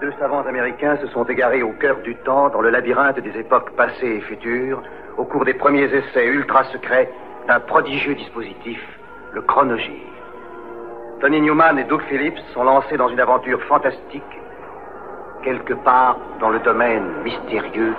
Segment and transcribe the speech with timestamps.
[0.00, 3.72] Deux savants américains se sont égarés au cœur du temps, dans le labyrinthe des époques
[3.72, 4.80] passées et futures,
[5.16, 7.10] au cours des premiers essais ultra secrets
[7.48, 8.78] d'un prodigieux dispositif,
[9.32, 10.06] le chronogire.
[11.20, 14.22] Tony Newman et Doug Phillips sont lancés dans une aventure fantastique,
[15.42, 17.94] quelque part dans le domaine mystérieux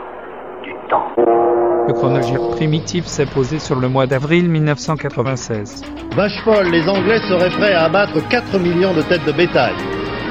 [0.64, 1.12] du temps.
[1.18, 5.84] Le chronogire primitif s'est posé sur le mois d'avril 1996.
[6.16, 9.76] Vache folle, les Anglais seraient prêts à abattre 4 millions de têtes de bétail.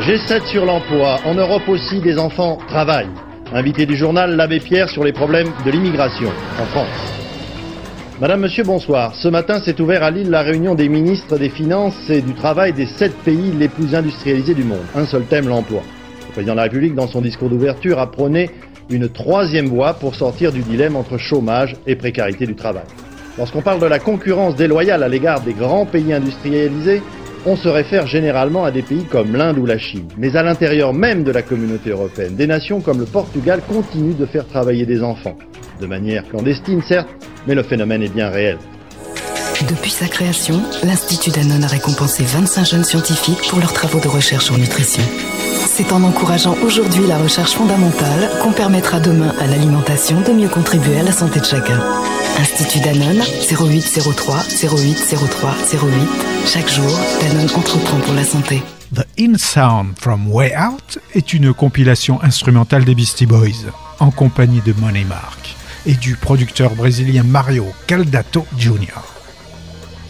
[0.00, 1.18] G7 sur l'emploi.
[1.24, 3.10] En Europe aussi, des enfants travaillent.
[3.52, 6.86] Invité du journal, l'abbé Pierre sur les problèmes de l'immigration en France.
[8.20, 9.14] Madame, Monsieur, bonsoir.
[9.16, 12.72] Ce matin s'est ouvert à Lille la réunion des ministres des Finances et du Travail
[12.72, 14.86] des sept pays les plus industrialisés du monde.
[14.94, 15.82] Un seul thème, l'emploi.
[16.28, 18.50] Le président de la République, dans son discours d'ouverture, a prôné
[18.90, 22.86] une troisième voie pour sortir du dilemme entre chômage et précarité du travail.
[23.36, 27.02] Lorsqu'on parle de la concurrence déloyale à l'égard des grands pays industrialisés,
[27.48, 30.06] on se réfère généralement à des pays comme l'Inde ou la Chine.
[30.18, 34.26] Mais à l'intérieur même de la communauté européenne, des nations comme le Portugal continuent de
[34.26, 35.36] faire travailler des enfants.
[35.80, 37.08] De manière clandestine, certes,
[37.46, 38.58] mais le phénomène est bien réel.
[39.66, 44.52] Depuis sa création, l'Institut Danone a récompensé 25 jeunes scientifiques pour leurs travaux de recherche
[44.52, 45.02] en nutrition.
[45.66, 51.00] C'est en encourageant aujourd'hui la recherche fondamentale qu'on permettra demain à l'alimentation de mieux contribuer
[51.00, 51.80] à la santé de chacun.
[52.38, 56.46] Institut Danone 0803 0803 08.
[56.46, 58.62] Chaque jour, Danone entreprend pour la santé.
[58.94, 64.62] The In Sound from Way Out est une compilation instrumentale des Beastie Boys en compagnie
[64.64, 69.02] de Money Mark et du producteur brésilien Mario Caldato Jr.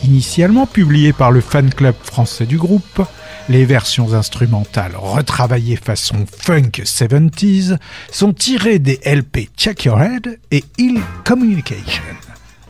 [0.04, 3.02] Initialement publié par le fan club français du groupe,
[3.48, 7.78] les versions instrumentales retravaillées façon funk 70s
[8.12, 12.02] sont tirées des LP Check Your Head et Ill Communication,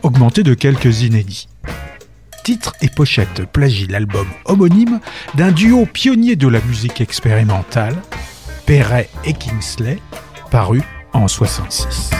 [0.03, 1.47] augmentées de quelques inédits.
[2.43, 4.99] Titre et pochette plagient l'album homonyme
[5.35, 7.95] d'un duo pionnier de la musique expérimentale,
[8.65, 9.99] Perret et Kingsley,
[10.49, 10.81] paru
[11.13, 12.11] en 66.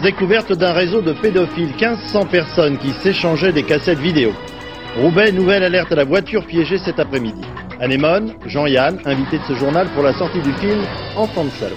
[0.00, 4.32] Découverte d'un réseau de pédophiles, 1500 personnes qui s'échangeaient des cassettes vidéo.
[4.98, 7.42] Roubaix, nouvelle alerte à la voiture piégée cet après-midi.
[7.78, 10.80] Anémone, Jean-Yann, invité de ce journal pour la sortie du film
[11.14, 11.76] Enfant de salon.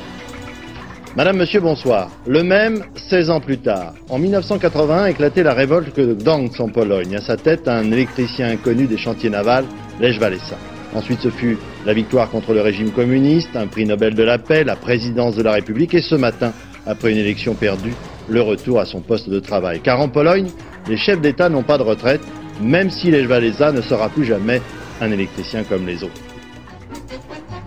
[1.16, 2.10] Madame, Monsieur, bonsoir.
[2.26, 3.94] Le même, 16 ans plus tard.
[4.10, 7.18] En 1981 éclatait la révolte de Gdansk en Pologne.
[7.18, 9.66] À sa tête, un électricien inconnu des chantiers navals,
[10.00, 10.58] Lech Walesa.
[10.96, 14.64] Ensuite, ce fut la victoire contre le régime communiste, un prix Nobel de la paix,
[14.64, 16.54] la présidence de la République et ce matin,
[16.86, 17.94] après une élection perdue,
[18.28, 19.82] le retour à son poste de travail.
[19.82, 20.50] Car en Pologne,
[20.88, 22.22] les chefs d'État n'ont pas de retraite,
[22.62, 24.62] même si Lech Walesa ne sera plus jamais
[25.02, 26.22] un électricien comme les autres.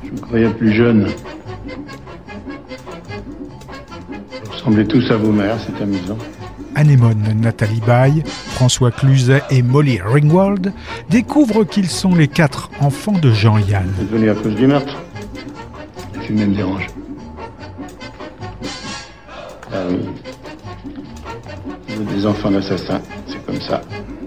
[0.05, 1.09] Je me croyais plus jeune.
[4.45, 6.19] Vous ressemblez tous à vos mères, c'est amusant.
[6.75, 10.73] Anémone, Nathalie Baye, François Cluzet et Molly Ringwald
[11.11, 13.93] découvrent qu'ils sont les quatre enfants de Jean-Yann.
[13.99, 14.97] C'est venu à cause du meurtre?
[16.15, 16.87] La fumée me dérange.
[22.19, 23.81] Des enfants d'assassins, c'est comme ça.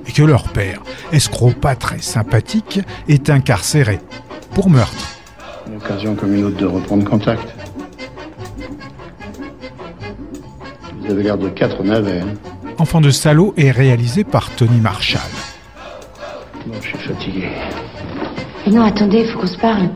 [0.07, 3.99] Et que leur père, escroc pas très sympathique, est incarcéré
[4.53, 5.19] pour meurtre.
[5.67, 7.47] Une occasion comme une autre de reprendre contact.
[10.99, 12.21] Vous avez l'air de quatre navets.
[12.21, 12.33] Hein.
[12.77, 15.21] Enfant de salaud est réalisé par Tony Marshall.
[16.65, 17.49] Bon, je suis fatigué.
[18.65, 19.89] Mais non, attendez, il faut qu'on se parle.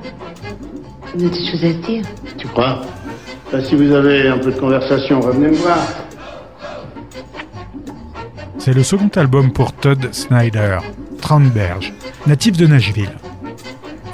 [1.16, 2.06] On a des choses à se dire.
[2.38, 2.82] Tu crois?
[3.52, 5.78] Bah, Si vous avez un peu de conversation, revenez me voir.
[8.58, 10.80] C'est le second album pour Todd Snyder,
[11.22, 11.94] Tranberge,
[12.26, 13.12] natif de Nashville.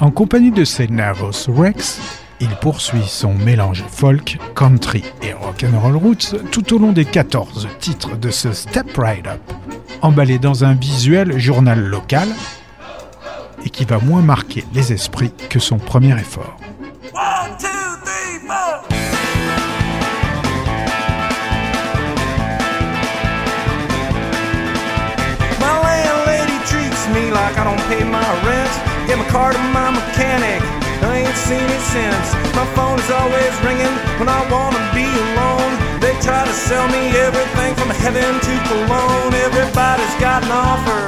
[0.00, 2.00] En compagnie de ses Nervous Rex,
[2.40, 8.16] il poursuit son mélange folk, country et rock'n'roll roots tout au long des 14 titres
[8.16, 9.40] de ce Step Right Up,
[10.02, 12.28] emballé dans un visuel journal local
[13.64, 16.56] et qui va moins marquer les esprits que son premier effort.
[17.14, 17.68] One, two,
[18.04, 19.01] three,
[27.32, 28.72] like I don't pay my rent.
[29.08, 30.60] Get my car to my mechanic.
[31.02, 32.26] I ain't seen it since.
[32.54, 35.72] My phone is always ringing when I wanna be alone.
[35.98, 39.34] They try to sell me everything from heaven to cologne.
[39.48, 41.02] Everybody's got an offer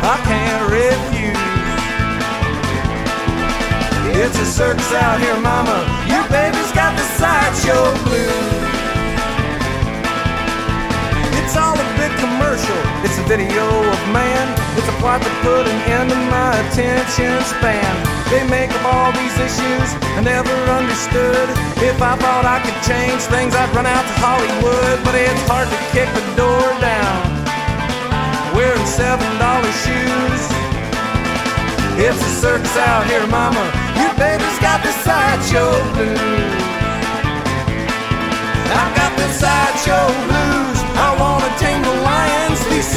[0.00, 1.36] I can't refuse.
[4.16, 5.84] It's a circus out here, mama.
[6.08, 8.68] Your baby's got the sideshow blues.
[11.38, 12.80] It's all big commercial.
[13.04, 14.46] It's a video of man.
[14.76, 17.92] It's a plot to put an end to my attention span.
[18.30, 21.48] They make up all these issues I never understood.
[21.80, 24.96] If I thought I could change things, I'd run out to Hollywood.
[25.04, 27.18] But it's hard to kick the door down.
[28.56, 30.42] Wearing seven dollar shoes.
[31.98, 33.64] It's a circus out here, mama.
[33.98, 36.62] Your baby's got the sideshow blues.
[38.70, 40.78] I've got the sideshow blues.
[40.98, 41.97] I wanna tame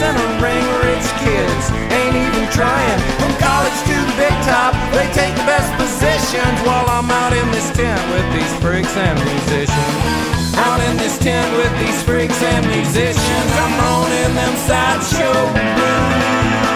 [0.01, 2.99] These center ring rich kids ain't even trying.
[3.21, 7.51] From college to the big top, they take the best positions while I'm out in
[7.51, 10.57] this tent with these freaks and musicians.
[10.57, 16.70] Out in this tent with these freaks and musicians, I'm owning them sideshow blues.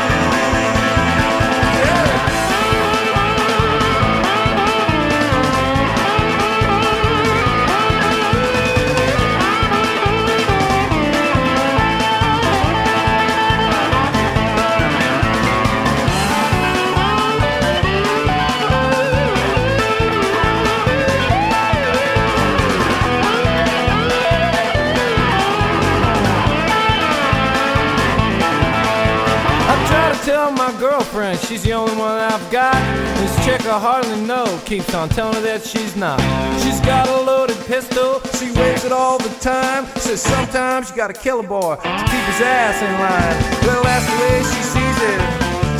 [30.95, 32.73] Girlfriend she's the only one I've got.
[33.19, 36.21] This chick I hardly know keeps on telling her that she's not.
[36.63, 39.87] She's got a loaded pistol, she waves it all the time.
[39.99, 43.35] Says sometimes you gotta kill a boy to keep his ass in line.
[43.67, 45.19] Well, that's the way she sees it.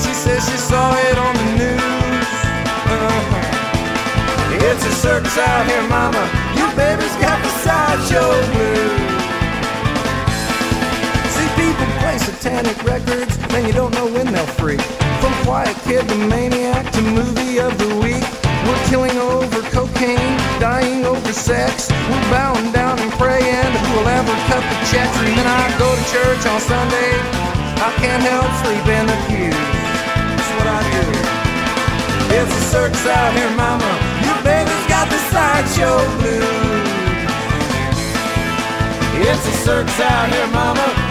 [0.04, 2.30] She says she saw it on the news.
[2.92, 4.68] Uh-huh.
[4.68, 6.24] It's a circus out here, mama.
[6.60, 9.15] Your baby's got the sideshow blues.
[12.46, 14.82] Satanic records, and you don't know when they'll freak.
[15.18, 18.22] From Quiet Kid to Maniac to Movie of the Week.
[18.66, 21.90] We're killing over cocaine, dying over sex.
[21.90, 25.18] We're bowing down and praying who will ever cut the checks.
[25.26, 27.18] And then I go to church on Sunday.
[27.82, 29.58] I can't help sleeping the pews.
[30.30, 31.06] That's what I do.
[32.30, 33.90] It's a circus out here, mama.
[34.22, 36.94] Your baby's got the sideshow blues.
[39.26, 41.05] It's a circus out here, mama.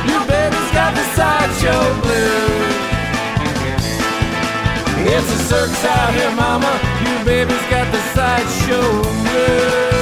[1.72, 2.74] Blues.
[5.06, 6.80] It's a circus out here, mama.
[7.04, 9.93] Your baby's got the sideshow blues.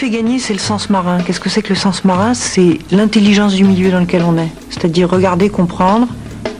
[0.00, 1.18] Fait gagner, c'est le sens marin.
[1.20, 2.32] Qu'est-ce que c'est que le sens marin?
[2.32, 4.48] C'est l'intelligence du milieu dans lequel on est.
[4.70, 6.06] C'est-à-dire regarder, comprendre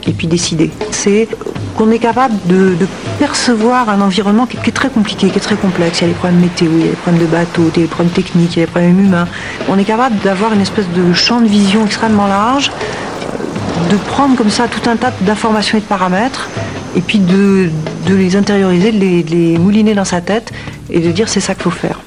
[0.05, 0.69] et puis décider.
[0.91, 1.27] C'est
[1.75, 2.75] qu'on est capable de,
[3.17, 5.99] percevoir un environnement qui, est très compliqué, qui est très complexe.
[5.99, 7.79] Il y a les problèmes météo, il y a les problèmes de bateau, il y
[7.79, 9.27] a les problèmes techniques, il y a les problèmes humains.
[9.69, 12.71] On est capable d'avoir une espèce de champ de vision extrêmement large,
[13.89, 16.47] de prendre comme ça tout un tas d'informations et de paramètres,
[16.95, 17.71] et puis de,
[18.07, 20.51] les intérioriser, les, de les mouliner dans sa tête
[20.91, 22.00] et de dire c'est ça qu'il faut faire.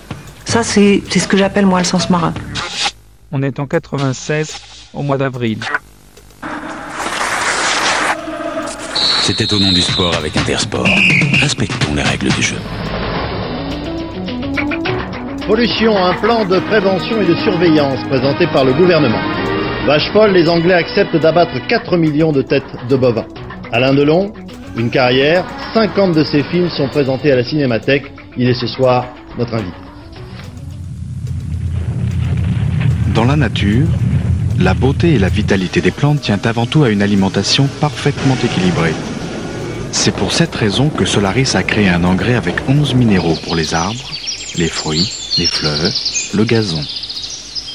[0.55, 2.33] Ça, c'est ce que j'appelle moi le sens marin.
[3.33, 5.59] On est en 96, au mois d'avril.
[9.25, 10.87] C'était au nom du sport avec Intersport.
[11.41, 12.59] Respectons les règles du jeu.
[15.49, 19.23] Pollution, un plan de prévention et de surveillance présenté par le gouvernement.
[19.89, 23.27] Vache folle, les Anglais acceptent d'abattre 4 millions de têtes de bovins.
[23.73, 24.33] Alain Delon,
[24.77, 25.45] une carrière,
[25.75, 28.05] 50 de ses films sont présentés à la Cinémathèque.
[28.37, 29.84] Il est ce soir notre invité.
[33.15, 33.87] Dans la nature,
[34.59, 38.93] la beauté et la vitalité des plantes tient avant tout à une alimentation parfaitement équilibrée.
[39.93, 43.73] C'est pour cette raison que Solaris a créé un engrais avec 11 minéraux pour les
[43.73, 44.11] arbres,
[44.57, 45.93] les fruits, les fleurs,
[46.35, 46.83] le gazon.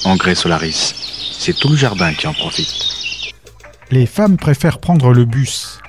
[0.03, 0.93] Engrais Solaris,
[1.39, 2.75] c'est tout le jardin qui en profite.
[3.91, 5.79] Les femmes préfèrent prendre le bus.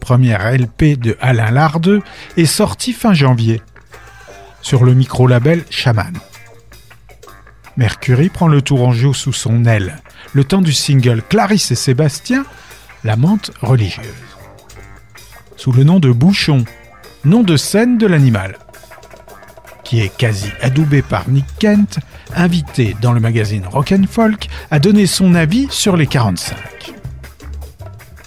[0.00, 2.00] Première LP de Alain Lardeux
[2.36, 3.60] est sortie fin janvier
[4.62, 6.12] sur le micro-label Shaman.
[7.76, 12.44] Mercury prend le tourangeau sous son aile, le temps du single Clarisse et Sébastien,
[13.04, 14.06] la menthe religieuse.
[15.56, 16.64] Sous le nom de Bouchon,
[17.24, 18.58] nom de scène de l'animal,
[19.84, 21.98] qui est quasi adoubé par Nick Kent,
[22.34, 26.56] invité dans le magazine Rock and Folk à donner son avis sur les 45.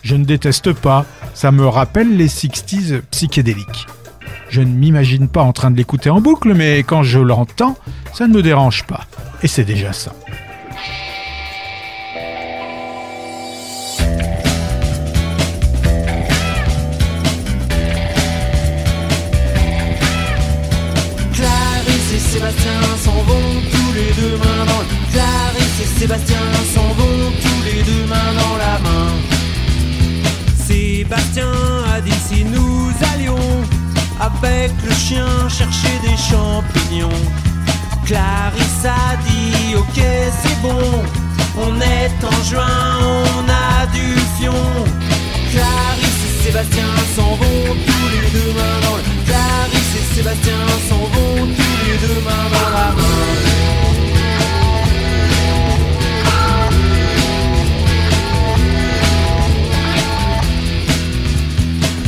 [0.02, 3.88] Je ne déteste pas, ça me rappelle les 60s psychédéliques.
[4.54, 7.76] Je ne m'imagine pas en train de l'écouter en boucle, mais quand je l'entends,
[8.14, 9.08] ça ne me dérange pas.
[9.42, 10.14] Et c'est déjà ça.
[21.34, 24.86] Clarisse et Sébastien s'en vont tous les deux mains dans le...
[25.12, 26.38] Clarisse et Sébastien
[34.44, 37.22] avec le chien chercher des champignons.
[38.06, 40.04] Clarisse a dit ok
[40.42, 41.04] c'est bon,
[41.58, 43.00] on est en juin,
[43.38, 44.64] on a du fion.
[45.52, 49.04] Clarisse et Sébastien s'en vont tous les deux mains dans le...
[49.26, 53.20] Clarisse et Sébastien s'en vont tous les deux mains dans la main.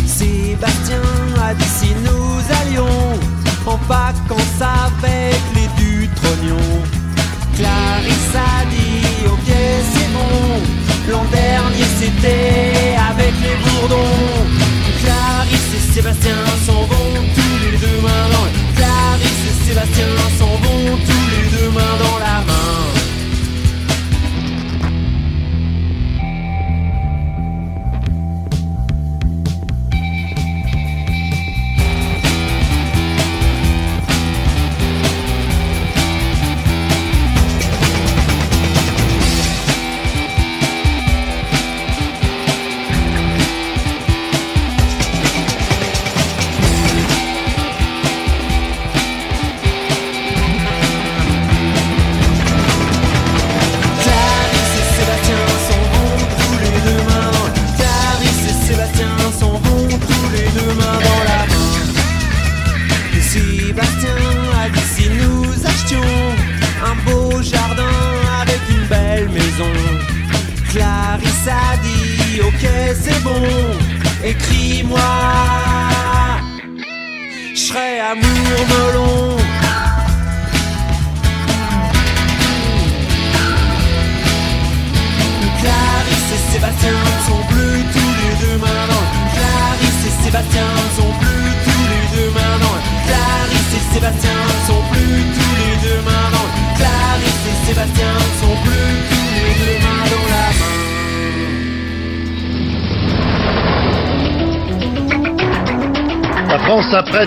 [0.05, 1.01] Sébastien
[1.47, 3.19] a dit si nous allions
[3.65, 6.81] en vacances avec les Dutrognons.
[7.55, 9.49] Clarisse a dit ok
[9.93, 14.45] c'est bon, l'an dernier c'était avec les bourdons.
[15.01, 18.47] Clarisse et Sébastien s'en vont tous les deux mains dans.
[18.75, 20.05] Clarisse et Sébastien
[21.05, 22.24] tous les deux mains dans la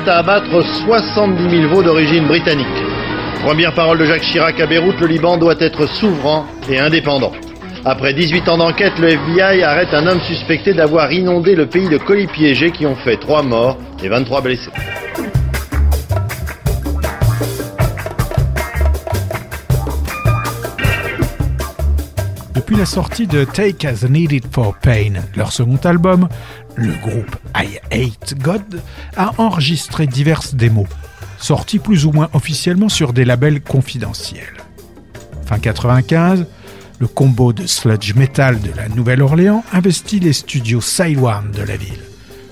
[0.08, 2.66] à abattre 70 000 veaux d'origine britannique.
[3.44, 7.32] Première parole de Jacques Chirac à Beyrouth, le Liban doit être souverain et indépendant.
[7.84, 11.98] Après 18 ans d'enquête, le FBI arrête un homme suspecté d'avoir inondé le pays de
[11.98, 14.70] colis piégés qui ont fait 3 morts et 23 blessés.
[22.54, 26.28] Depuis la sortie de Take As Needed for Pain, leur second album,
[26.76, 28.82] le groupe I Hate God
[29.16, 30.86] a enregistré diverses démos,
[31.38, 34.56] sorties plus ou moins officiellement sur des labels confidentiels.
[35.44, 36.46] Fin 95,
[37.00, 42.02] le combo de sludge metal de la Nouvelle-Orléans investit les studios One de la ville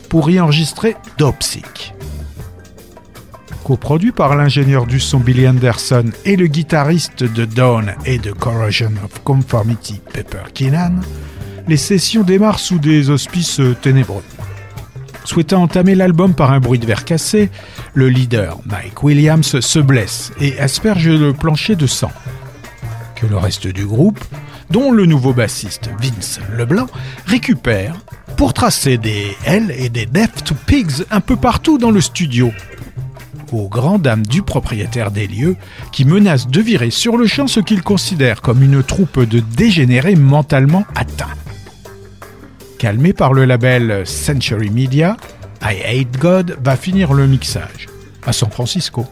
[0.08, 1.94] pour y enregistrer Dopsic.
[3.64, 8.92] Coproduit par l'ingénieur du son Billy Anderson et le guitariste de Dawn et de Corrosion
[9.04, 11.00] of Conformity Pepper Keenan,
[11.68, 14.22] les sessions démarrent sous des auspices ténébreux.
[15.26, 17.50] Souhaitant entamer l'album par un bruit de verre cassé,
[17.94, 22.12] le leader Mike Williams se blesse et asperge le plancher de sang.
[23.16, 24.20] Que le reste du groupe,
[24.70, 26.86] dont le nouveau bassiste Vince Leblanc,
[27.26, 27.96] récupère
[28.36, 32.52] pour tracer des L et des Death to Pigs un peu partout dans le studio.
[33.50, 35.56] Aux grandes dames du propriétaire des lieux,
[35.90, 40.14] qui menace de virer sur le champ ce qu'il considère comme une troupe de dégénérés
[40.14, 41.34] mentalement atteints.
[42.78, 45.16] Calmé par le label Century Media,
[45.62, 47.88] I Hate God va finir le mixage
[48.26, 49.06] à San Francisco.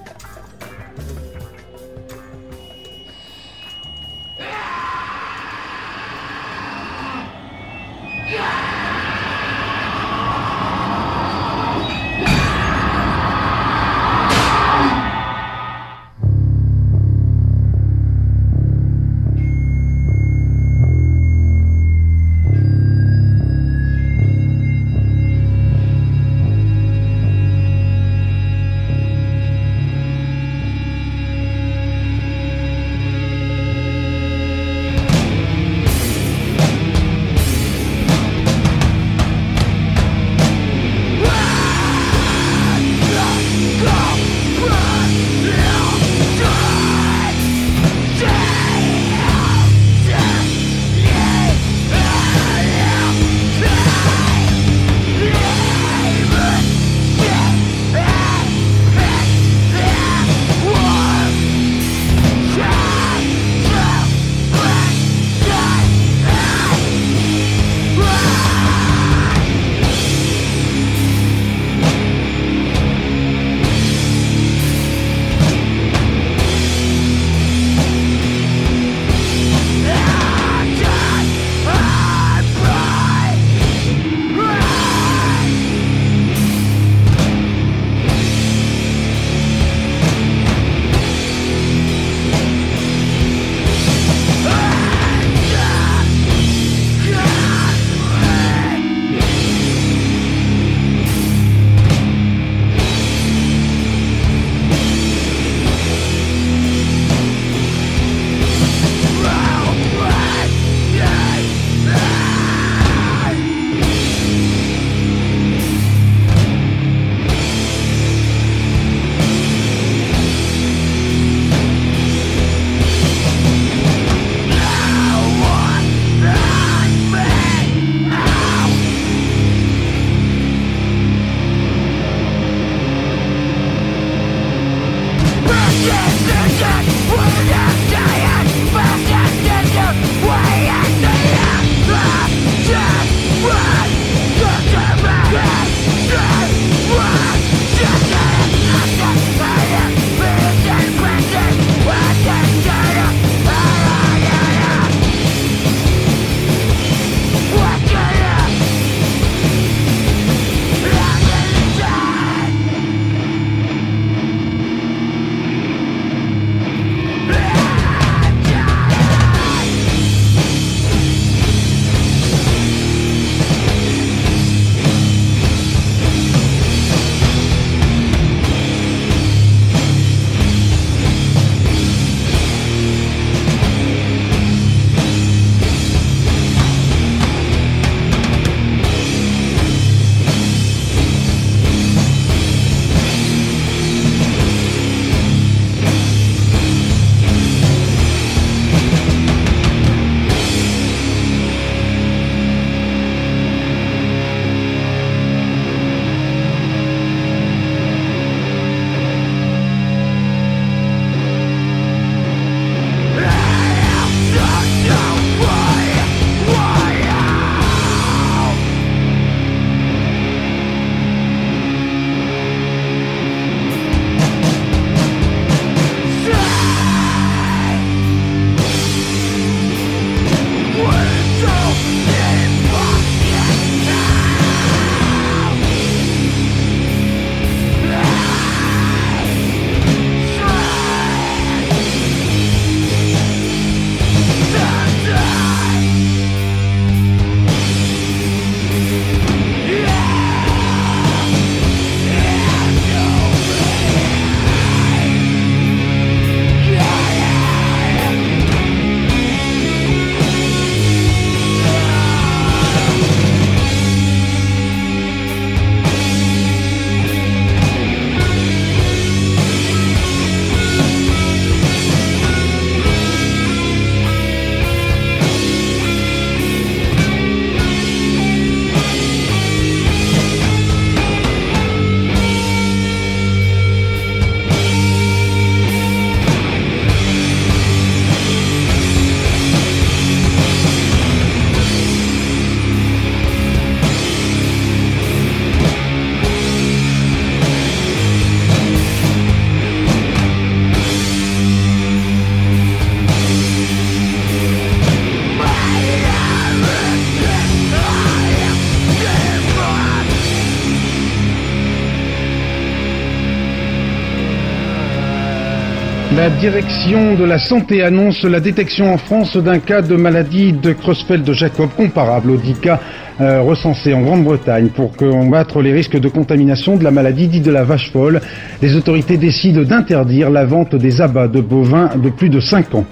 [316.50, 321.71] Direction de la santé annonce la détection en France d'un cas de maladie de Creutzfeldt-Jacob
[321.75, 322.80] comparable aux 10 cas
[323.23, 327.50] euh, recensés en Grande-Bretagne pour combattre les risques de contamination de la maladie dite de
[327.50, 328.21] la vache folle.
[328.61, 332.85] Les autorités décident d'interdire la vente des abats de bovins de plus de 5 ans.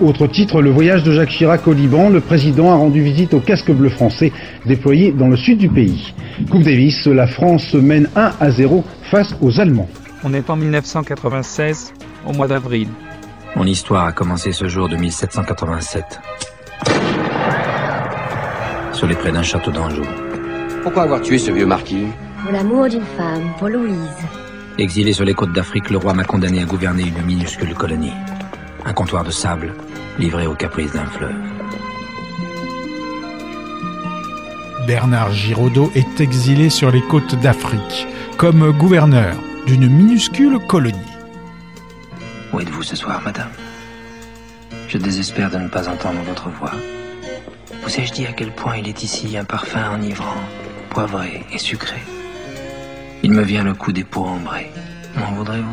[0.00, 2.08] Autre titre, le voyage de Jacques Chirac au Liban.
[2.08, 4.32] Le président a rendu visite au casque bleu français
[4.64, 6.14] déployé dans le sud du pays.
[6.50, 9.90] Coupe Davis, la France mène 1 à 0 face aux Allemands.
[10.26, 11.92] On est en 1996,
[12.26, 12.88] au mois d'avril.
[13.56, 16.20] Mon histoire a commencé ce jour de 1787.
[18.92, 20.02] Sur les prés d'un château d'Anjou.
[20.82, 22.06] Pourquoi avoir tué ce vieux marquis?
[22.42, 23.94] Pour l'amour d'une femme, pour Louise.
[24.76, 28.12] Exilé sur les côtes d'Afrique, le roi m'a condamné à gouverner une minuscule colonie.
[28.84, 29.72] Un comptoir de sable,
[30.18, 31.36] livré aux caprices d'un fleuve.
[34.86, 38.06] Bernard Giraudot est exilé sur les côtes d'Afrique
[38.36, 39.34] comme gouverneur
[39.66, 41.13] d'une minuscule colonie.
[42.54, 43.50] Où êtes-vous ce soir, madame
[44.86, 46.70] Je désespère de ne pas entendre votre voix.
[47.82, 50.40] Vous ai-je dit à quel point il est ici un parfum enivrant,
[50.88, 51.96] poivré et sucré
[53.24, 54.70] Il me vient le coup des peaux ambrées.
[55.16, 55.66] M'en voudrez-vous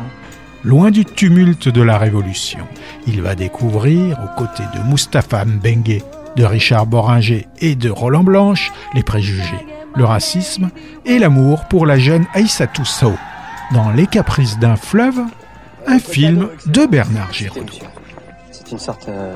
[0.64, 2.66] Loin du tumulte de la Révolution,
[3.06, 6.02] il va découvrir, aux côtés de Mustapha Mbengue,
[6.34, 10.70] de Richard Boringer et de Roland Blanche, les préjugés, le racisme
[11.06, 13.14] et l'amour pour la jeune Aïssatou Sow.
[13.72, 15.20] Dans Les Caprices d'un fleuve,
[15.86, 17.72] un film de Bernard Giraudot.
[18.50, 19.34] C'est une sorte euh,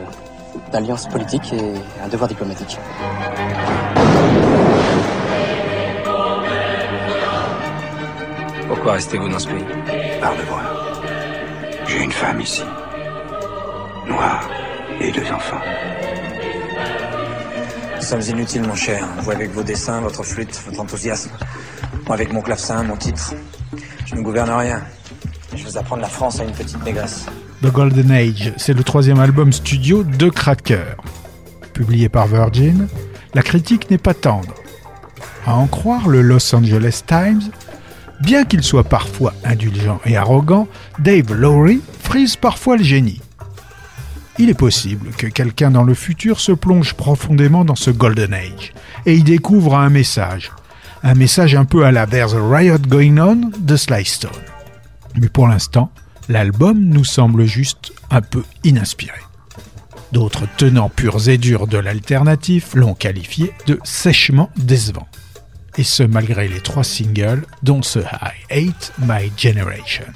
[0.72, 2.78] d'alliance politique et un devoir diplomatique.
[8.68, 9.64] Pourquoi restez-vous dans ce pays?
[10.20, 10.62] Parle-moi.
[11.86, 12.64] J'ai une femme ici.
[14.06, 14.48] Noire
[15.00, 15.60] et deux enfants.
[17.96, 19.04] Nous sommes inutiles, mon cher.
[19.20, 21.30] Vous avec vos dessins, votre flûte, votre enthousiasme.
[22.06, 23.34] Moi avec mon clavecin, mon titre.
[24.04, 24.82] Je ne gouverne rien.
[25.56, 26.78] Je apprendre la France à une petite.
[27.62, 30.96] The Golden Age, c'est le troisième album studio de Cracker.
[31.72, 32.88] Publié par Virgin,
[33.32, 34.54] la critique n'est pas tendre.
[35.46, 37.50] À en croire le Los Angeles Times,
[38.20, 43.22] bien qu'il soit parfois indulgent et arrogant, Dave Lowry frise parfois le génie.
[44.38, 48.74] Il est possible que quelqu'un dans le futur se plonge profondément dans ce Golden Age
[49.06, 50.52] et y découvre un message.
[51.02, 54.55] Un message un peu à la There's a Riot Going On de Sly Stone.
[55.16, 55.90] Mais pour l'instant,
[56.28, 59.18] l'album nous semble juste un peu ininspiré.
[60.12, 65.08] D'autres tenants purs et durs de l'alternatif l'ont qualifié de sèchement décevant.
[65.78, 70.06] Et ce malgré les trois singles dont ce I Hate My Generation.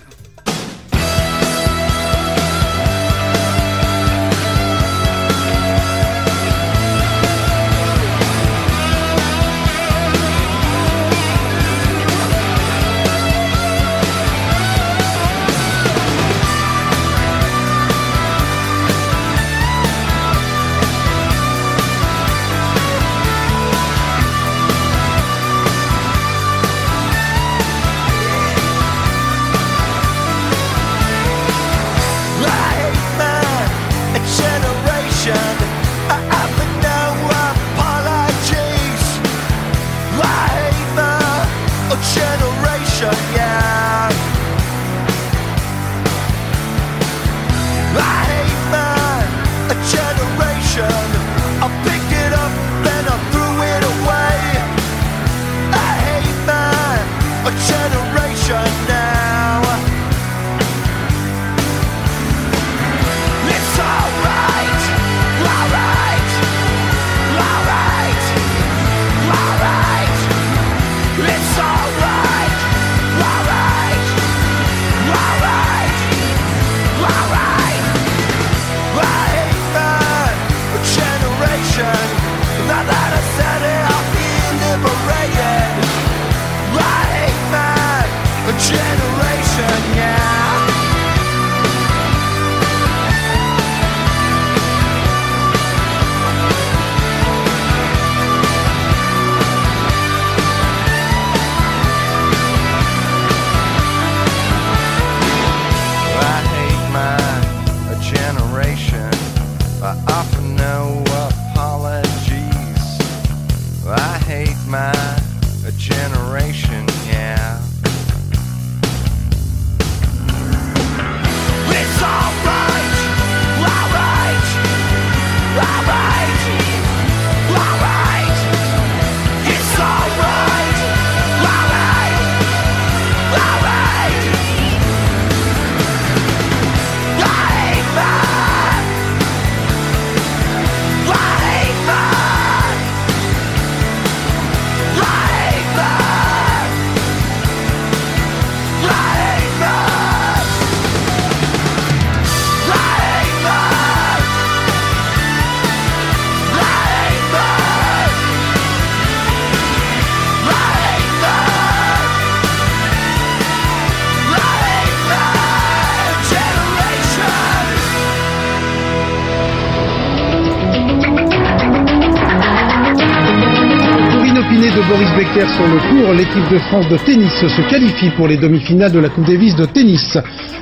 [176.41, 179.67] L'équipe de France de tennis se qualifie pour les demi-finales de la Coupe Davis de
[179.67, 180.17] tennis.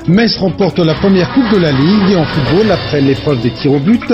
[0.09, 3.79] Metz remporte la première Coupe de la Ligue en football après l'épreuve des tirs au
[3.79, 4.13] but.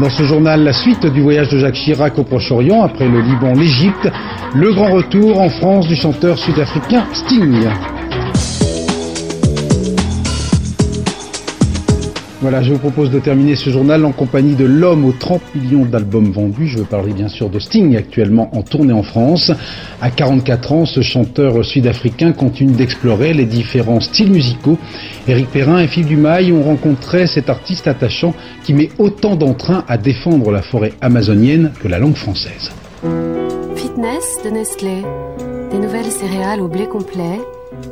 [0.00, 3.54] Dans ce journal, la suite du voyage de Jacques Chirac au Proche-Orient après le Liban,
[3.54, 4.08] l'Égypte.
[4.54, 7.66] Le grand retour en France du chanteur sud-africain Sting.
[12.42, 15.84] Voilà, je vous propose de terminer ce journal en compagnie de l'homme aux 30 millions
[15.84, 16.68] d'albums vendus.
[16.68, 19.52] Je veux parler bien sûr de Sting, actuellement en tournée en France.
[20.00, 24.78] À 44 ans, ce chanteur sud-africain continue d'explorer les différents styles musicaux.
[25.28, 28.32] Éric Perrin et Philippe Dumail ont rencontré cet artiste attachant
[28.64, 32.72] qui met autant d'entrain à défendre la forêt amazonienne que la langue française.
[33.76, 35.02] Fitness de Nestlé,
[35.70, 37.38] des nouvelles céréales au blé complet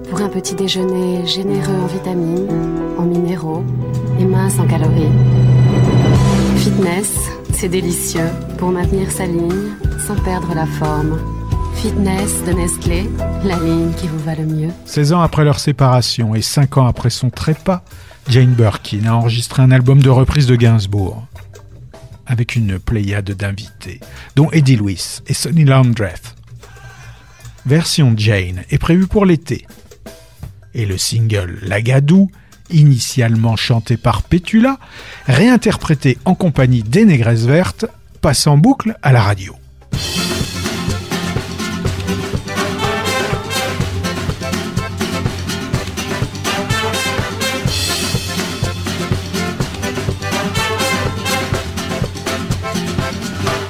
[0.08, 2.48] pour un petit déjeuner généreux en vitamines,
[2.96, 3.62] en minéraux
[4.18, 5.12] et mince en calories.
[6.56, 7.12] Fitness,
[7.52, 8.28] c'est délicieux
[8.58, 9.72] pour maintenir sa ligne
[10.06, 11.18] sans perdre la forme.
[11.76, 13.08] Fitness de Nestlé,
[13.44, 14.70] la ligne qui vous va le mieux.
[14.84, 17.82] 16 ans après leur séparation et 5 ans après son trépas,
[18.28, 21.24] Jane Birkin a enregistré un album de reprise de Gainsbourg
[22.26, 24.00] avec une pléiade d'invités,
[24.36, 26.34] dont Eddie Lewis et Sonny Landreth.
[27.64, 29.66] Version Jane est prévue pour l'été.
[30.74, 32.30] Et le single Lagadou,
[32.70, 34.78] initialement chanté par Petula,
[35.26, 37.86] réinterprété en compagnie des Négresses Vertes,
[38.20, 39.54] passe en boucle à la radio.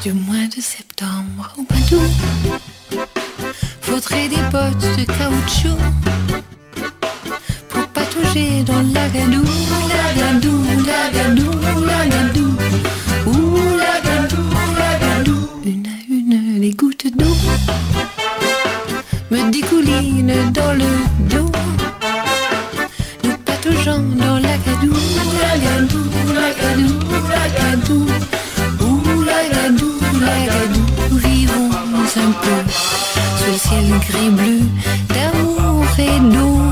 [0.03, 3.01] Du mois de septembre au mois d'août,
[3.83, 5.79] faudrait des bottes de caoutchouc
[8.19, 9.45] pour patauger dans l'agadou,
[9.89, 11.51] l'agadou, l'agadou,
[11.87, 12.57] l'agadou,
[13.27, 14.45] ouh l'agadou,
[14.79, 15.49] l'agadou.
[15.65, 17.37] Une à une, les gouttes d'eau
[19.31, 20.91] me découlinent dans le
[21.29, 21.51] dos.
[23.25, 24.95] Nous pataugeons dans l'agadou,
[25.43, 26.05] l'agadou,
[26.35, 26.95] l'agadou,
[27.31, 28.07] l'agadou,
[28.81, 30.85] ouh l'agadou, l'agadou.
[31.11, 32.73] Nous vivons un peu
[33.37, 34.61] sous le ciel gris-bleu
[35.09, 36.68] d'amour et d'eau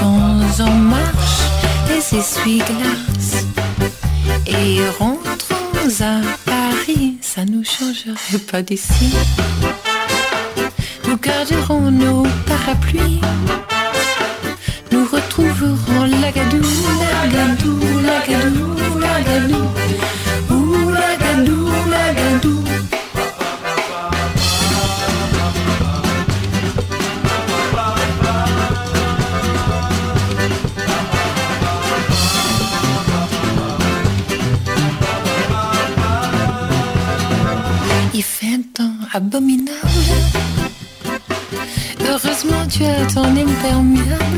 [0.00, 1.42] mettons en marche
[1.88, 3.44] les essuie-glaces
[4.46, 7.16] et rentrons à Paris.
[7.20, 9.14] Ça nous changerait pas d'ici.
[11.06, 13.20] Nous garderons nos parapluies.
[14.92, 16.62] Nous retrouverons l'agadou,
[17.00, 19.64] l'agadou, l'agadou, l'agadou.
[20.50, 22.64] Ouh, l'agadou, l'agadou.
[22.66, 22.69] Il
[42.80, 44.29] tu as ton imperméable.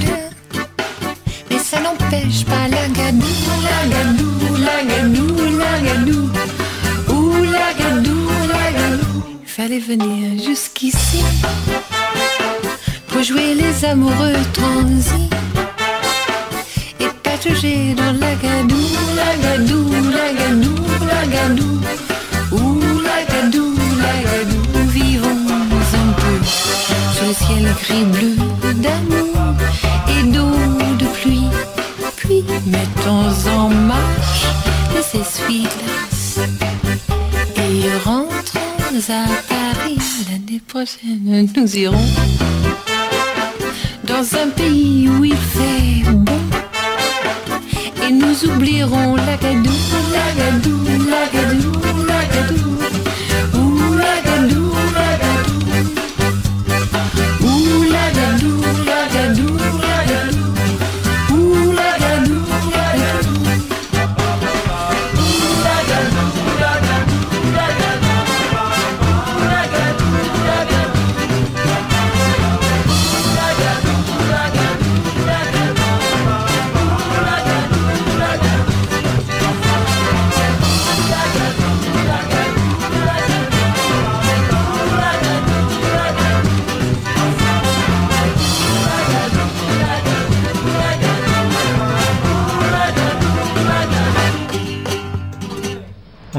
[39.11, 39.99] À Paris
[40.31, 41.49] l'année prochaine.
[41.57, 42.07] Nous irons
[44.05, 46.38] dans un pays où il fait bon
[48.07, 49.72] et nous oublierons la gadou,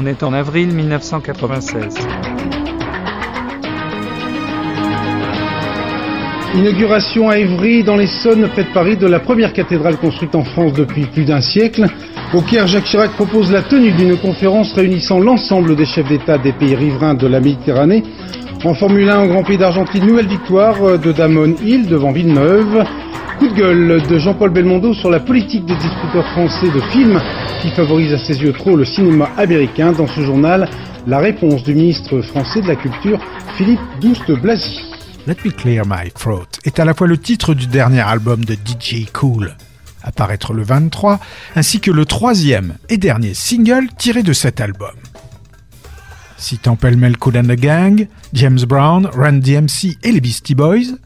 [0.04, 1.94] On est en avril 1996.
[6.54, 10.74] Inauguration à Évry, dans l'Essonne, près de Paris, de la première cathédrale construite en France
[10.74, 11.86] depuis plus d'un siècle.
[12.34, 16.52] Au Caire, Jacques Chirac propose la tenue d'une conférence réunissant l'ensemble des chefs d'État des
[16.52, 18.02] pays riverains de la Méditerranée.
[18.62, 22.84] En Formule 1, au Grand Prix d'Argentine, nouvelle victoire de Damon Hill devant Villeneuve.
[23.38, 27.20] Coup de gueule de Jean-Paul Belmondo sur la politique des distributeurs français de films
[27.60, 29.92] qui favorise à ses yeux trop le cinéma américain.
[29.92, 30.68] Dans ce journal,
[31.06, 33.18] la réponse du ministre français de la Culture,
[33.56, 34.80] Philippe Douste-Blazy.
[35.26, 38.54] Let Me Clear My Throat est à la fois le titre du dernier album de
[38.54, 39.56] DJ Cool,
[40.02, 41.18] à paraître le 23,
[41.56, 44.94] ainsi que le troisième et dernier single tiré de cet album.
[46.36, 50.98] Citant pêle-mêle Cool and the Gang, James Brown, Run DMC et les Beastie Boys,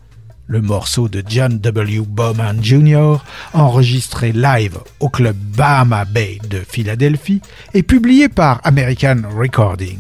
[0.48, 2.00] le morceau de John W.
[2.06, 3.18] Bowman Jr.,
[3.52, 7.42] enregistré live au club Bahama Bay de Philadelphie,
[7.74, 9.98] est publié par American Recording,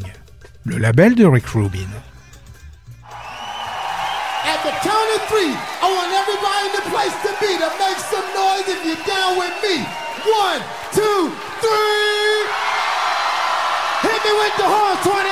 [0.64, 1.88] le label de Rick Rubin.
[4.44, 8.00] At the count of three, I want everybody in the place to be to make
[8.08, 9.84] some noise if you're down with me.
[10.24, 10.62] One,
[10.94, 11.30] two,
[11.60, 12.48] three.
[14.00, 15.28] Hit me with the horn, 20.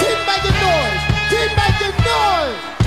[0.00, 1.00] Keep making noise.
[1.28, 2.79] Keep making noise.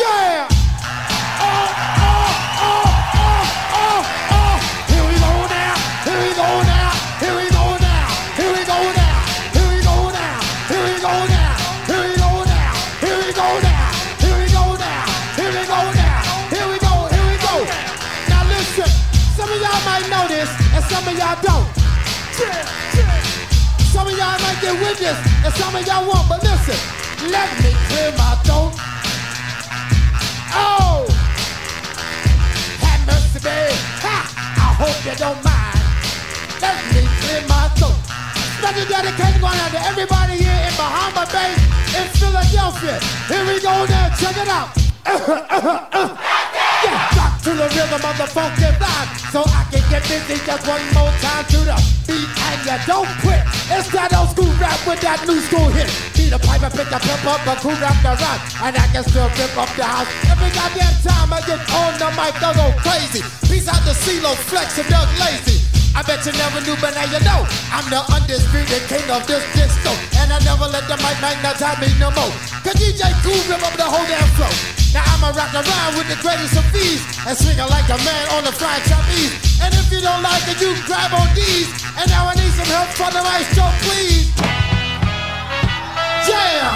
[0.00, 0.48] Yeah.
[0.48, 1.68] Oh,
[2.00, 2.24] oh,
[2.56, 2.88] oh,
[3.20, 3.36] oh,
[3.76, 4.00] oh,
[4.32, 4.56] oh.
[4.88, 5.76] Here we go now.
[6.08, 6.88] Here we go now.
[7.20, 8.08] Here we go now.
[8.32, 9.20] Here we go now.
[9.52, 10.40] Here we go now.
[10.72, 11.52] Here we go now.
[11.84, 12.72] Here we go now.
[13.04, 13.92] Here we go now.
[14.16, 15.04] Here we go now.
[15.36, 16.24] Here we go now.
[16.48, 16.92] Here we go.
[17.12, 17.54] Here we go.
[18.32, 18.88] Now listen.
[19.36, 21.68] Some of y'all might know this, and some of y'all don't.
[23.92, 26.24] Some of y'all might get with this, and some of y'all won't.
[26.24, 26.78] But listen,
[27.28, 28.79] let me clear my throat.
[30.52, 31.06] Oh,
[32.82, 33.72] have mercy, babe.
[34.02, 34.16] Ha!
[34.34, 35.80] I hope you don't mind.
[36.60, 37.96] Let me clear my throat.
[38.58, 41.54] Special dedication going out to everybody here in Bahama Bay,
[41.96, 42.98] in Philadelphia.
[43.28, 44.68] Here we go now, check it out.
[45.06, 46.69] Uh-huh, uh-huh, uh-huh.
[46.84, 50.64] Yeah, rock to the rhythm of the funky vibe, so I can get busy just
[50.66, 51.76] one more time to the
[52.08, 53.42] beat, and you don't quit.
[53.70, 55.88] It's that old school rap with that new school hit.
[56.16, 58.86] Beat a pipe and pick a pimp up, a cool rap the rap, and I
[58.92, 60.08] can still rip up the house.
[60.28, 63.20] Every goddamn time I get on the mic, I go crazy.
[63.48, 65.60] Peace out to CeeLo, Flex, and Doug Lazy.
[65.92, 67.44] I bet you never knew, but now you know.
[67.74, 69.90] I'm the undisputed king of this disco.
[70.22, 72.30] And I never let the mic magnetize me no more.
[72.62, 74.79] Cause DJ Cool rip up the whole damn flow.
[74.90, 77.02] Now I'ma rock around with the greatest of ease.
[77.22, 79.38] And swing like a man on the fried trapeze.
[79.62, 81.70] And if you don't like it, you grab on these.
[81.94, 84.34] And now I need some help from the maestro, please.
[86.26, 86.74] Yeah!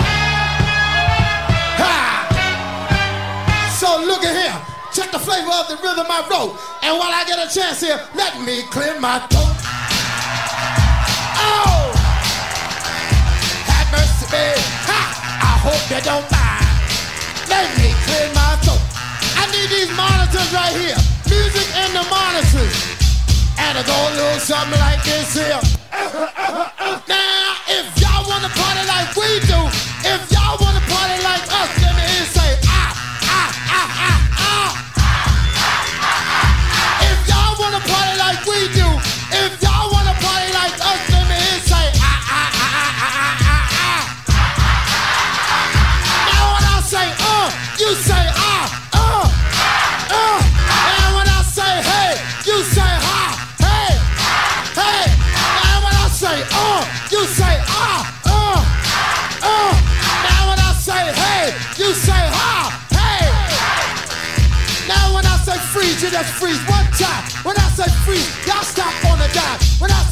[1.83, 1.99] Ha!
[3.79, 4.59] So look at here.
[4.95, 6.55] Check the flavor of the rhythm I wrote.
[6.87, 9.59] And while I get a chance here, let me clear my throat.
[11.43, 11.91] Oh!
[13.75, 14.63] Have mercy, babe.
[14.87, 15.03] Ha!
[15.43, 16.44] I hope you don't mind.
[18.07, 18.83] Clear my throat.
[19.41, 20.99] I need these monitors right here.
[21.29, 22.77] Music and the monitors.
[23.59, 25.61] And it go a little something like this here.
[27.09, 29.94] Now, if y'all wanna party like we do,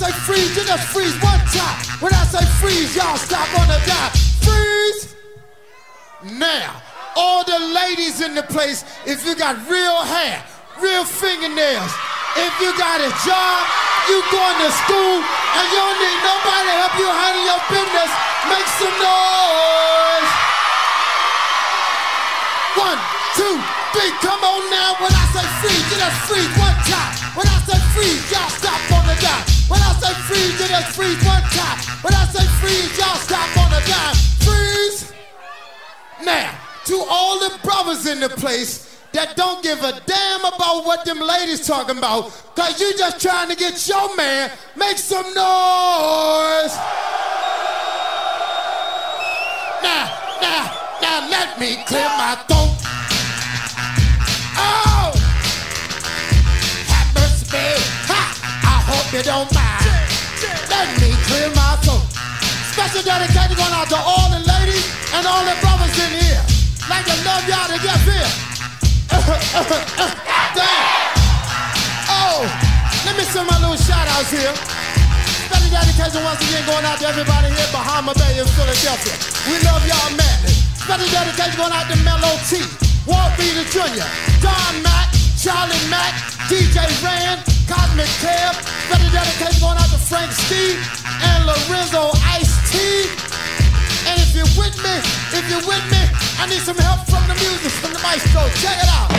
[0.02, 1.78] say freeze, you just freeze one time.
[2.02, 4.10] When I say freeze, y'all stop on the dime.
[4.42, 5.14] Freeze.
[6.42, 6.82] Now,
[7.14, 10.42] all the ladies in the place, if you got real hair,
[10.82, 11.92] real fingernails,
[12.34, 13.58] if you got a job,
[14.10, 18.10] you going to school, and you don't need nobody to help you handle your business,
[18.50, 20.30] make some noise.
[22.74, 22.98] One,
[23.38, 23.54] two,
[23.94, 24.98] three, come on now.
[24.98, 27.21] When I say freeze, you just freeze one time.
[27.34, 29.44] When I say freeze, y'all stop on the dime.
[29.68, 31.78] When I say freeze, you just freeze one time.
[32.04, 34.14] When I say freeze, y'all stop on the dime.
[34.44, 35.12] Freeze.
[36.22, 36.52] Now,
[36.84, 41.20] to all the brothers in the place that don't give a damn about what them
[41.20, 46.76] ladies talking about, cause you just trying to get your man, make some noise.
[49.82, 50.04] Now,
[50.42, 52.76] now, now let me clear my throat.
[54.58, 54.91] Oh!
[59.22, 59.86] don't mind.
[60.66, 62.02] Let me clear my throat.
[62.74, 64.82] Special dedication going out to all the ladies
[65.14, 66.42] and all the brothers in here.
[66.90, 68.30] Like to love y'all to get here.
[70.58, 71.14] Damn.
[72.10, 72.42] Oh,
[73.06, 74.50] let me send my little shout outs here.
[75.46, 79.14] Special dedication once again going out to everybody here behind my Bay in Philadelphia.
[79.46, 80.50] We love y'all madly.
[80.82, 82.58] Special dedication going out to Mellow T,
[83.06, 84.02] Walt Beater Jr.,
[84.42, 85.01] Don Madden.
[85.42, 86.14] Charlie Mack,
[86.46, 88.54] DJ Rand, Cosmic Kev.
[88.86, 90.78] Special dedication going out to Frank Steve
[91.18, 92.78] and Lorenzo Ice T.
[94.06, 94.94] And if you're with me,
[95.34, 95.98] if you're with me,
[96.38, 98.46] I need some help from the music, from the maestro.
[98.62, 99.10] Check it out.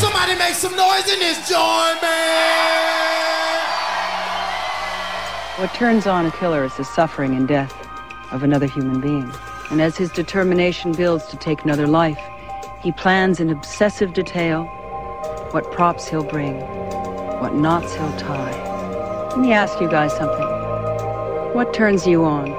[0.00, 3.60] Somebody make some noise in this joint, man.
[5.60, 7.74] What turns on a killer is the suffering and death
[8.32, 9.30] of another human being.
[9.74, 12.20] And as his determination builds to take another life,
[12.80, 14.66] he plans in obsessive detail
[15.50, 16.60] what props he'll bring,
[17.40, 19.30] what knots he'll tie.
[19.30, 20.46] Let me ask you guys something.
[21.54, 22.54] What turns you on?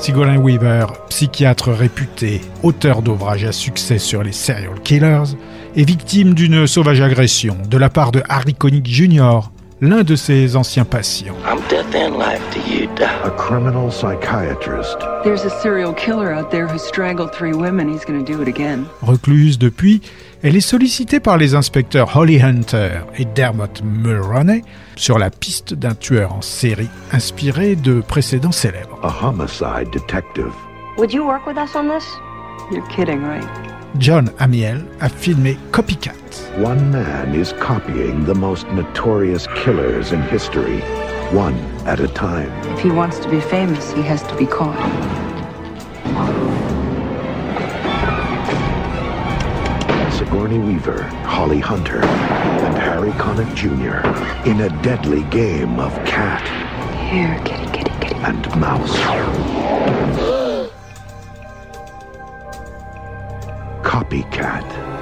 [0.00, 5.36] Sigourney Weaver, psychiatre réputé, auteur d'ouvrages à succès sur les serial killers,
[5.76, 9.40] est victime d'une sauvage agression de la part de Harry Connick Jr.,
[9.80, 11.36] l'un de ses anciens patients.
[11.44, 13.24] I'm death in life to you, Doc.
[13.24, 14.98] A criminal psychiatrist.
[15.24, 17.88] There's a serial killer out there who strangled three women.
[17.88, 18.86] He's going to do it again.
[19.02, 20.00] Recluse depuis,
[20.42, 24.62] elle est sollicitée par les inspecteurs Holly Hunter et Dermot Mulroney
[24.96, 28.98] sur la piste d'un tueur en série inspiré de précédents célèbres.
[29.02, 30.52] A homicide detective.
[30.96, 32.04] Would you work with us on this?
[32.70, 33.46] You're kidding, right?
[33.98, 36.12] John Amiel a filmé Copycat.
[36.56, 40.80] One man is copying the most notorious killers in history,
[41.32, 41.54] one
[41.86, 42.50] at a time.
[42.72, 44.78] If he wants to be famous, he has to be caught.
[50.12, 53.98] Sigourney Weaver, Holly Hunter, and Harry Connick Jr.
[54.48, 56.42] in a deadly game of cat
[57.10, 58.16] Here, kitty, kitty, kitty.
[58.16, 58.96] and mouse.
[63.82, 64.97] Copycat.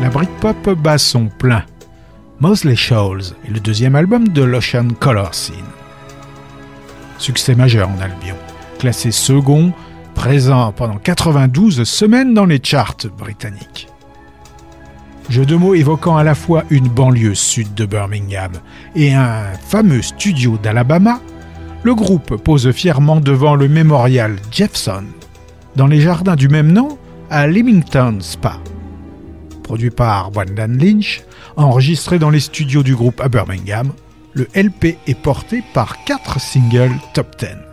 [0.00, 1.64] La Britpop bat son plein.
[2.40, 5.54] Mosley Shoals est le deuxième album de l'Ocean Color Scene.
[7.18, 8.36] Succès majeur en Albion,
[8.78, 9.74] classé second,
[10.14, 13.88] présent pendant 92 semaines dans les charts britanniques.
[15.28, 18.52] Jeu de mots évoquant à la fois une banlieue sud de Birmingham
[18.96, 21.20] et un fameux studio d'Alabama,
[21.82, 25.04] le groupe pose fièrement devant le mémorial Jefferson,
[25.76, 26.98] dans les jardins du même nom
[27.30, 28.58] à Leamington Spa.
[29.62, 31.22] Produit par Brendan Lynch,
[31.56, 33.92] enregistré dans les studios du groupe à Birmingham,
[34.32, 37.69] le LP est porté par quatre singles top 10.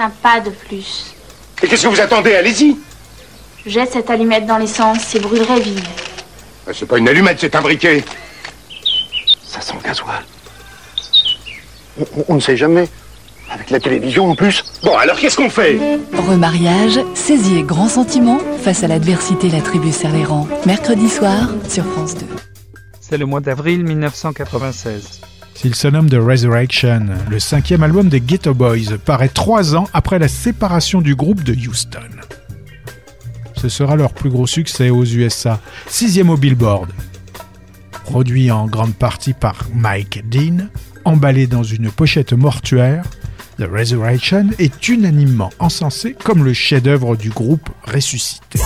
[0.00, 1.14] Un pas de plus.
[1.62, 2.34] Et qu'est-ce que vous attendez?
[2.34, 2.76] Allez-y
[3.64, 5.84] Je jette cette allumette dans l'essence et brûlerai vive.
[6.66, 8.04] Ah, C'est pas une allumette, c'est un briquet.
[9.46, 10.22] Ça sent le gasoil.
[11.98, 12.88] On, on- on ne sait jamais.
[13.50, 14.62] Avec la télévision en plus.
[14.84, 15.76] Bon, alors qu'est-ce qu'on fait?
[16.16, 20.46] Remariage, saisie et grand sentiment, face à l'adversité, la tribu serre les rangs.
[20.66, 22.26] Mercredi soir sur France 2.
[23.00, 25.20] C'est le mois d'avril 1996.
[25.60, 30.18] S'il se nomme The Resurrection, le cinquième album des Ghetto Boys paraît trois ans après
[30.18, 32.08] la séparation du groupe de Houston.
[33.56, 36.88] Ce sera leur plus gros succès aux USA, sixième au Billboard.
[38.04, 40.68] Produit en grande partie par Mike Dean,
[41.04, 43.04] emballé dans une pochette mortuaire,
[43.58, 48.60] The Resurrection est unanimement encensé comme le chef-d'œuvre du groupe ressuscité.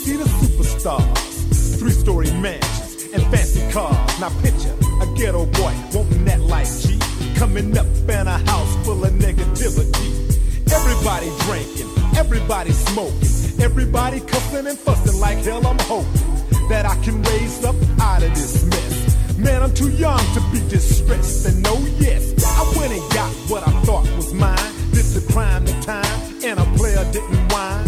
[0.00, 1.78] See the superstars.
[1.78, 4.18] Three story mansions and fancy cars.
[4.18, 6.98] Now picture a ghetto boy wanting that life G.
[7.36, 10.08] Coming up in a house full of negativity.
[10.72, 15.66] Everybody drinking, everybody smoking, everybody cussing and fussing like hell.
[15.66, 19.36] I'm hoping that I can raise up out of this mess.
[19.36, 21.46] Man, I'm too young to be distressed.
[21.46, 24.56] And no, yes, I went and got what I thought was mine.
[24.92, 27.84] Did the crime, the time, and a player didn't whine.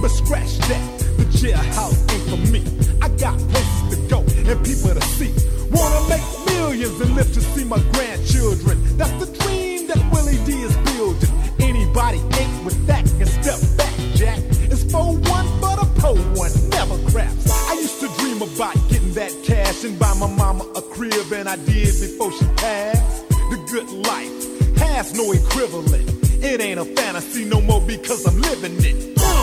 [0.00, 1.05] But scratch that,
[1.36, 2.62] jailhouse ain't for me.
[3.02, 5.32] I got places to go and people to see.
[5.70, 8.80] Wanna make millions and live to see my grandchildren.
[8.96, 11.30] That's the dream that Willie D is building.
[11.60, 14.38] Anybody ain't with that can step back, Jack.
[14.72, 17.50] It's for one, but a po one, never craps.
[17.70, 21.48] I used to dream about getting that cash and buy my mama a crib, and
[21.48, 23.28] I did before she passed.
[23.28, 26.08] The good life has no equivalent.
[26.42, 29.18] It ain't a fantasy no more because I'm living it.
[29.18, 29.36] Uh.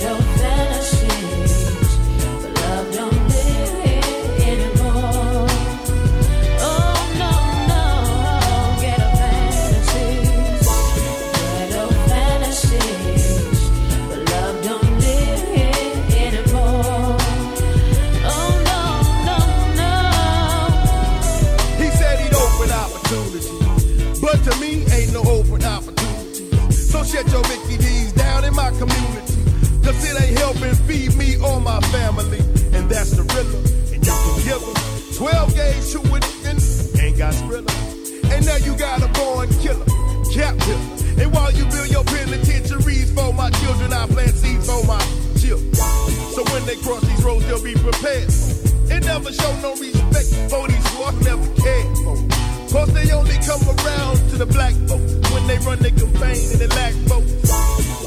[0.00, 0.79] He
[27.10, 29.42] shut your Mickey D's down in my community,
[29.82, 32.38] cause it ain't helping feed me or my family,
[32.70, 33.58] and that's the rhythm.
[33.90, 34.78] And you can give them
[35.18, 35.90] 12 gauge
[36.46, 36.58] and
[37.02, 37.74] ain't got thriller.
[38.30, 39.86] And now you got a born killer,
[40.30, 41.18] captive.
[41.18, 45.02] And while you build your penitentiaries for my children, I plant seeds for my
[45.34, 45.74] children.
[46.30, 48.30] So when they cross these roads, they'll be prepared.
[48.86, 50.79] It never show no respect for these
[53.50, 57.50] come around to the black folks when they run their campaign and they lack votes.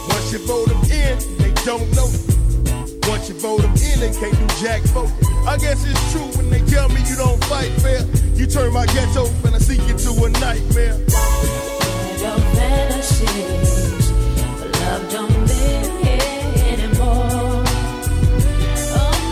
[0.08, 2.08] Once you vote them in, they don't know.
[3.12, 5.12] Once you vote them in, they can't do jack vote.
[5.46, 8.06] I guess it's true when they tell me you don't fight fair.
[8.36, 10.98] You turn my ghetto and I see you to a nightmare.
[14.80, 17.64] Love don't live here anymore.
[18.96, 19.24] Oh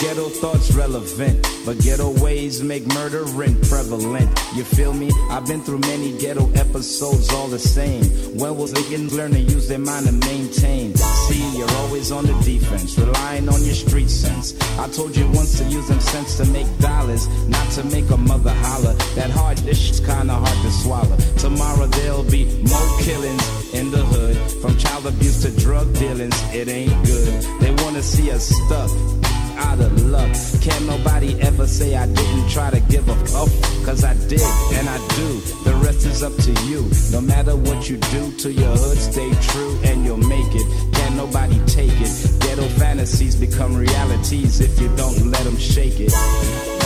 [0.00, 4.30] Ghetto thoughts relevant, but ghetto ways make murdering prevalent.
[4.54, 5.10] You feel me?
[5.28, 8.04] I've been through many ghetto episodes all the same.
[8.38, 10.94] When was begin learn to use their mind to maintain?
[10.94, 14.54] See, you're always on the defense, relying on your street sense.
[14.78, 18.16] I told you once to use them sense to make dollars, not to make a
[18.16, 18.94] mother holler.
[19.16, 21.16] That hard dish is kinda hard to swallow.
[21.38, 24.36] Tomorrow there'll be more killings in the hood.
[24.62, 27.42] From child abuse to drug dealings, it ain't good.
[27.60, 29.17] They wanna see us stuck
[29.58, 30.30] out of luck.
[30.62, 33.48] Can't nobody ever say I didn't try to give a fuck.
[33.84, 34.40] Cause I did,
[34.74, 35.40] and I do.
[35.64, 36.88] The rest is up to you.
[37.10, 40.94] No matter what you do to your hood, stay true and you'll make it.
[40.94, 42.40] Can't nobody take it.
[42.40, 46.77] Ghetto fantasies become realities if you don't let them shake it.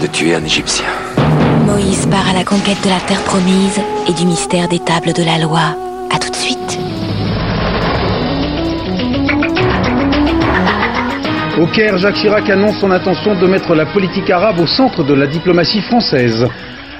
[0.00, 0.86] De tuer un Égyptien.
[1.66, 3.78] Moïse part à la conquête de la terre promise
[4.08, 5.76] et du mystère des tables de la loi.
[6.10, 6.78] À tout de suite.
[11.60, 15.12] Au Caire, Jacques Chirac annonce son intention de mettre la politique arabe au centre de
[15.12, 16.48] la diplomatie française.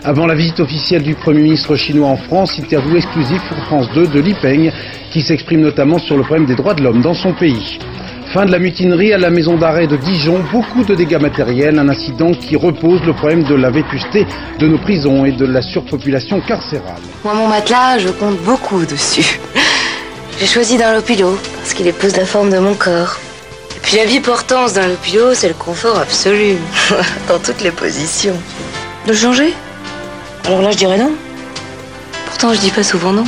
[0.04, 4.08] Avant la visite officielle du Premier ministre chinois en France, interview exclusive pour France 2
[4.08, 4.70] de Li Peng,
[5.10, 7.78] qui s'exprime notamment sur le problème des droits de l'homme dans son pays.
[8.32, 11.88] Fin de la mutinerie à la maison d'arrêt de Dijon, beaucoup de dégâts matériels, un
[11.88, 14.24] incident qui repose le problème de la vétusté
[14.60, 17.00] de nos prisons et de la surpopulation carcérale.
[17.24, 19.40] Moi, mon matelas, je compte beaucoup dessus.
[20.38, 23.18] J'ai choisi d'un lopilo parce qu'il épouse la forme de mon corps.
[23.76, 26.56] Et puis la biportance d'un lopilo, c'est le confort absolu,
[27.28, 28.36] dans toutes les positions.
[29.06, 29.52] De le changer?
[30.46, 31.10] Alors là, je dirais non.
[32.26, 33.24] Pourtant, je dis pas souvent non.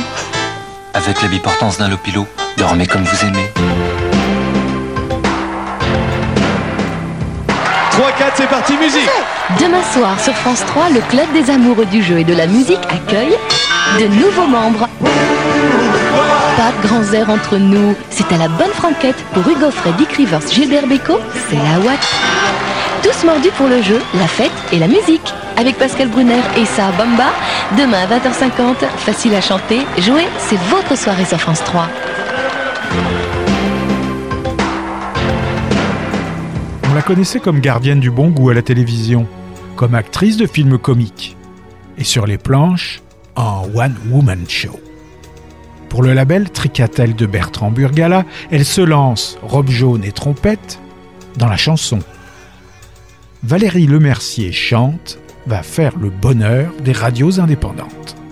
[0.93, 2.25] Avec la biportance d'un lopilo,
[2.57, 3.51] dormez comme vous aimez.
[7.93, 9.07] 3-4, c'est parti, musique
[9.59, 12.79] Demain soir sur France 3, le Club des amoureux du jeu et de la musique
[12.89, 13.37] accueille
[13.99, 14.89] de nouveaux membres.
[16.57, 20.11] Pas de grands airs entre nous, c'est à la bonne franquette pour Hugo Frey, Dick
[20.13, 21.99] Rivers, Gilbert Bécaud, c'est la Watt.
[23.03, 25.31] Tous mordus pour le jeu, la fête et la musique.
[25.57, 27.31] Avec Pascal Brunner et sa Bamba,
[27.77, 31.87] demain à 20h50, facile à chanter, jouer, c'est votre soirée sur France 3.
[36.93, 39.25] On la connaissait comme gardienne du bon goût à la télévision,
[39.75, 41.35] comme actrice de films comiques,
[41.97, 43.01] et sur les planches,
[43.35, 44.79] en one-woman show.
[45.89, 50.79] Pour le label Tricatel de Bertrand Burgala, elle se lance, robe jaune et trompette,
[51.35, 51.97] dans la chanson.
[53.41, 55.17] Valérie Lemercier chante,
[55.47, 58.22] va faire le bonheur des radios indépendantes.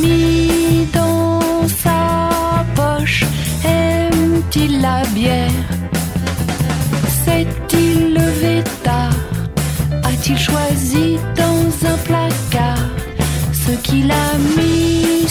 [0.00, 3.24] Mis dans sa poche
[3.64, 5.50] Aime-t-il la bière
[7.24, 9.10] S'est-il levé tard?
[10.04, 12.88] A-t-il choisi dans un placard
[13.52, 15.28] Ce qu'il a mis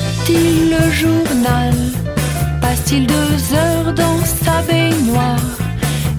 [0.00, 1.74] Lit-il le journal
[2.60, 5.50] Passe-t-il deux heures dans sa baignoire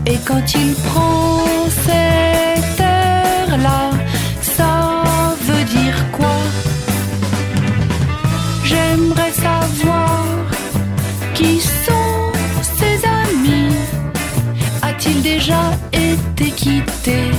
[0.06, 1.44] Et quand il prend
[1.86, 3.92] cet air-là,
[4.42, 5.04] ça
[5.48, 6.38] veut dire quoi
[8.64, 10.26] J'aimerais savoir
[11.34, 13.76] qui sont ses amis.
[14.82, 15.64] A-t-il déjà
[15.94, 17.32] été quitté?